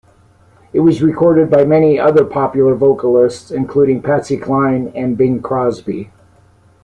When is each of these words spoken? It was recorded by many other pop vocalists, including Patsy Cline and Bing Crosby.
It 0.73 0.79
was 0.79 1.03
recorded 1.03 1.51
by 1.51 1.63
many 1.63 1.99
other 1.99 2.25
pop 2.25 2.55
vocalists, 2.55 3.51
including 3.51 4.01
Patsy 4.01 4.35
Cline 4.35 4.91
and 4.95 5.15
Bing 5.15 5.43
Crosby. 5.43 6.09